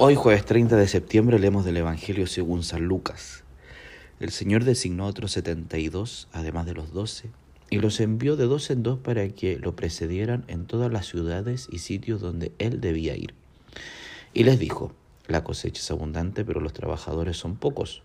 Hoy 0.00 0.14
jueves 0.14 0.44
30 0.44 0.76
de 0.76 0.86
septiembre 0.86 1.40
leemos 1.40 1.64
del 1.64 1.78
Evangelio 1.78 2.28
según 2.28 2.62
San 2.62 2.84
Lucas. 2.84 3.42
El 4.20 4.30
Señor 4.30 4.62
designó 4.62 5.02
a 5.02 5.08
otros 5.08 5.32
72, 5.32 6.28
además 6.30 6.66
de 6.66 6.74
los 6.74 6.92
doce, 6.92 7.30
y 7.68 7.80
los 7.80 7.98
envió 7.98 8.36
de 8.36 8.44
dos 8.44 8.70
en 8.70 8.84
dos 8.84 9.00
para 9.00 9.28
que 9.28 9.58
lo 9.58 9.74
precedieran 9.74 10.44
en 10.46 10.66
todas 10.66 10.92
las 10.92 11.06
ciudades 11.06 11.66
y 11.72 11.80
sitios 11.80 12.20
donde 12.20 12.52
él 12.60 12.80
debía 12.80 13.16
ir. 13.16 13.34
Y 14.34 14.44
les 14.44 14.60
dijo, 14.60 14.92
la 15.26 15.42
cosecha 15.42 15.82
es 15.82 15.90
abundante, 15.90 16.44
pero 16.44 16.60
los 16.60 16.74
trabajadores 16.74 17.36
son 17.36 17.56
pocos. 17.56 18.02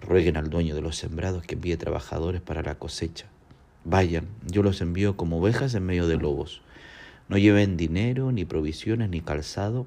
Rueguen 0.00 0.36
al 0.36 0.50
dueño 0.50 0.74
de 0.74 0.82
los 0.82 0.96
sembrados 0.96 1.44
que 1.44 1.54
envíe 1.54 1.76
trabajadores 1.76 2.40
para 2.40 2.62
la 2.62 2.74
cosecha. 2.74 3.26
Vayan, 3.84 4.26
yo 4.48 4.64
los 4.64 4.80
envío 4.80 5.16
como 5.16 5.38
ovejas 5.38 5.74
en 5.74 5.86
medio 5.86 6.08
de 6.08 6.16
lobos. 6.16 6.60
No 7.28 7.38
lleven 7.38 7.76
dinero, 7.76 8.32
ni 8.32 8.44
provisiones, 8.44 9.10
ni 9.10 9.20
calzado, 9.20 9.86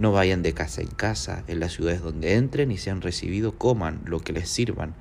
No 0.00 0.12
vayan 0.12 0.40
de 0.40 0.54
casa 0.54 0.80
en 0.80 0.88
casa, 0.88 1.44
en 1.46 1.60
las 1.60 1.72
ciudades 1.72 2.00
donde 2.00 2.36
entren 2.36 2.70
y 2.70 2.78
sean 2.78 3.02
recibidos, 3.02 3.52
coman 3.58 4.00
lo 4.06 4.20
que 4.20 4.32
les 4.32 4.48
sirvan, 4.48 4.94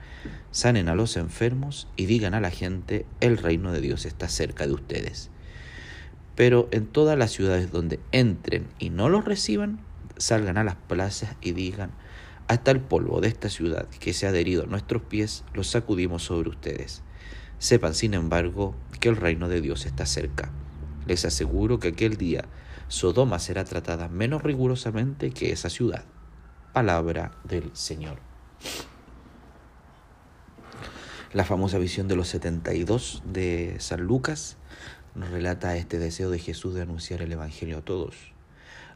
sanen 0.51 0.89
a 0.89 0.93
los 0.95 1.15
enfermos 1.15 1.87
y 1.95 2.05
digan 2.05 2.33
a 2.33 2.41
la 2.41 2.51
gente, 2.51 3.05
el 3.21 3.37
reino 3.37 3.71
de 3.71 3.79
Dios 3.79 4.05
está 4.05 4.27
cerca 4.27 4.67
de 4.67 4.73
ustedes. 4.73 5.29
Pero 6.35 6.67
en 6.71 6.85
todas 6.85 7.17
las 7.17 7.31
ciudades 7.31 7.71
donde 7.71 8.01
entren 8.11 8.67
y 8.77 8.89
no 8.89 9.07
los 9.07 9.23
reciban, 9.23 9.79
salgan 10.17 10.57
a 10.57 10.65
las 10.65 10.75
plazas 10.75 11.33
y 11.39 11.53
digan, 11.53 11.91
hasta 12.49 12.71
el 12.71 12.81
polvo 12.81 13.21
de 13.21 13.29
esta 13.29 13.47
ciudad 13.47 13.87
que 14.01 14.11
se 14.11 14.25
ha 14.25 14.29
adherido 14.31 14.63
a 14.63 14.67
nuestros 14.67 15.01
pies, 15.03 15.45
lo 15.53 15.63
sacudimos 15.63 16.23
sobre 16.23 16.49
ustedes. 16.49 17.03
Sepan, 17.57 17.93
sin 17.93 18.15
embargo, 18.15 18.75
que 18.99 19.07
el 19.07 19.15
reino 19.15 19.47
de 19.47 19.61
Dios 19.61 19.85
está 19.85 20.05
cerca. 20.05 20.51
Les 21.07 21.23
aseguro 21.23 21.79
que 21.79 21.87
aquel 21.87 22.17
día 22.17 22.43
Sodoma 22.89 23.37
será 23.37 23.65
tratada 23.65 24.09
menos 24.09 24.41
rigurosamente 24.41 25.29
que 25.29 25.51
esa 25.51 25.69
ciudad. 25.69 26.05
Palabra 26.73 27.31
del 27.43 27.69
Señor. 27.75 28.17
La 31.33 31.45
famosa 31.45 31.77
visión 31.77 32.07
de 32.07 32.15
los 32.15 32.29
72 32.29 33.21
de 33.25 33.75
San 33.79 34.01
Lucas 34.01 34.57
nos 35.13 35.29
relata 35.29 35.77
este 35.77 35.99
deseo 35.99 36.31
de 36.31 36.39
Jesús 36.39 36.73
de 36.73 36.81
anunciar 36.81 37.21
el 37.21 37.31
Evangelio 37.31 37.77
a 37.77 37.81
todos. 37.81 38.15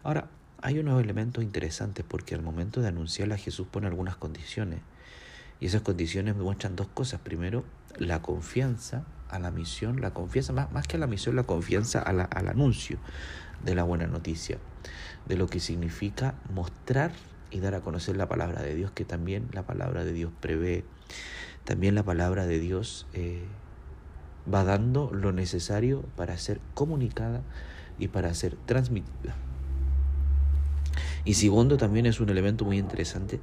Ahora, 0.02 0.28
hay 0.64 0.80
unos 0.80 1.00
elementos 1.00 1.44
interesantes 1.44 2.04
porque 2.08 2.34
al 2.34 2.42
momento 2.42 2.82
de 2.82 2.88
anunciarla 2.88 3.38
Jesús 3.38 3.68
pone 3.70 3.86
algunas 3.86 4.16
condiciones. 4.16 4.80
Y 5.60 5.68
esas 5.68 5.82
condiciones 5.82 6.36
muestran 6.36 6.76
dos 6.76 6.88
cosas. 6.88 7.20
Primero, 7.20 7.64
la 7.96 8.24
confianza 8.24 9.06
a 9.34 9.40
la 9.40 9.52
misión, 9.52 10.00
la 10.00 10.14
confianza, 10.14 10.54
más, 10.54 10.72
más 10.72 10.88
que 10.88 10.98
a 10.98 11.00
la 11.00 11.08
misión, 11.08 11.36
la 11.36 11.44
confianza 11.44 12.00
al 12.00 12.48
anuncio 12.48 13.00
de 13.64 13.76
la 13.76 13.84
buena 13.84 14.08
noticia, 14.08 14.60
de 15.26 15.36
lo 15.36 15.48
que 15.48 15.60
significa 15.60 16.36
mostrar 16.54 17.12
y 17.50 17.60
dar 17.60 17.76
a 17.76 17.82
conocer 17.82 18.16
la 18.16 18.28
palabra 18.28 18.62
de 18.62 18.76
Dios, 18.76 18.92
que 18.92 19.06
también 19.06 19.50
la 19.52 19.64
palabra 19.64 20.04
de 20.04 20.14
Dios 20.14 20.32
prevé, 20.40 20.84
también 21.64 21.96
la 21.96 22.04
palabra 22.04 22.46
de 22.46 22.60
Dios 22.60 23.08
eh, 23.14 23.44
va 24.52 24.64
dando 24.64 25.12
lo 25.12 25.32
necesario 25.32 26.04
para 26.16 26.38
ser 26.38 26.60
comunicada 26.74 27.42
y 27.98 28.10
para 28.10 28.34
ser 28.34 28.56
transmitida. 28.66 29.36
Y 31.26 31.36
segundo, 31.36 31.78
también 31.78 32.06
es 32.06 32.20
un 32.20 32.30
elemento 32.30 32.66
muy 32.66 32.78
interesante 32.78 33.40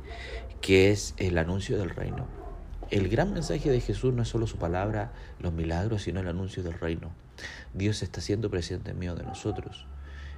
que 0.61 0.91
es 0.91 1.15
el 1.17 1.39
anuncio 1.39 1.79
del 1.79 1.91
reino. 1.91 2.40
El 2.91 3.09
gran 3.09 3.33
mensaje 3.33 3.71
de 3.71 3.81
Jesús 3.81 4.13
no 4.13 4.23
es 4.23 4.29
solo 4.29 4.49
su 4.49 4.57
palabra, 4.57 5.13
los 5.39 5.53
milagros, 5.53 6.03
sino 6.03 6.19
el 6.19 6.27
anuncio 6.27 6.65
del 6.65 6.73
reino. 6.73 7.13
Dios 7.73 8.03
está 8.03 8.21
siendo 8.21 8.51
presente 8.51 8.91
en 8.91 8.99
medio 8.99 9.15
de 9.15 9.23
nosotros. 9.23 9.87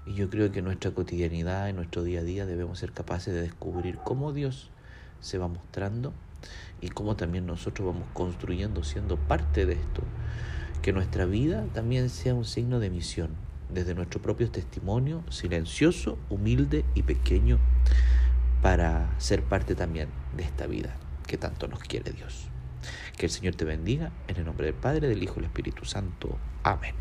Y 0.05 0.13
yo 0.13 0.29
creo 0.29 0.53
que 0.53 0.59
en 0.59 0.67
nuestra 0.67 0.91
cotidianidad, 0.91 1.71
en 1.71 1.77
nuestro 1.77 2.03
día 2.03 2.21
a 2.21 2.25
día, 2.25 2.45
debemos 2.45 2.79
ser 2.79 2.93
capaces 2.93 3.33
de 3.33 3.41
descubrir 3.41 3.97
cómo 4.05 4.35
Dios 4.35 4.69
se 5.21 5.39
va 5.39 5.49
mostrando 5.49 6.13
y 6.83 6.91
cómo 6.91 7.17
también 7.17 7.47
nosotros 7.47 7.87
vamos 7.87 8.07
construyendo, 8.13 8.85
siendo 8.85 9.17
parte 9.17 9.65
de 9.65 9.73
esto. 9.73 10.03
Que 10.83 10.93
nuestra 10.93 11.25
vida 11.25 11.65
también 11.73 12.11
sea 12.11 12.35
un 12.35 12.45
signo 12.45 12.81
de 12.81 12.91
misión, 12.91 13.31
desde 13.73 13.95
nuestro 13.95 14.21
propio 14.21 14.51
testimonio, 14.51 15.25
silencioso, 15.31 16.19
humilde 16.29 16.85
y 16.95 17.03
pequeño, 17.03 17.59
para 18.61 19.19
ser 19.19 19.43
parte 19.43 19.75
también 19.75 20.11
de 20.37 20.43
esta 20.43 20.67
vida 20.67 20.95
que 21.23 21.39
tanto 21.39 21.69
nos 21.69 21.81
quiere 21.81 22.13
Dios. 22.13 22.49
Que 23.17 23.27
el 23.27 23.33
Señor 23.33 23.55
te 23.55 23.65
bendiga 23.65 24.11
en 24.29 24.37
el 24.37 24.45
nombre 24.45 24.67
del 24.67 24.75
Padre, 24.75 25.09
del 25.09 25.23
Hijo 25.23 25.35
y 25.35 25.37
del 25.37 25.47
Espíritu 25.47 25.85
Santo. 25.85 26.39
Amén. 26.63 26.95